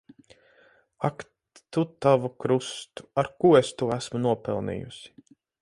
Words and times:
Ak 1.09 1.25
tu 1.71 1.83
tavu 2.05 2.31
krustu! 2.45 3.05
Ar 3.23 3.31
ko 3.41 3.55
es 3.63 3.73
to 3.83 3.93
esmu 4.01 4.27
nopelnījusi. 4.27 5.17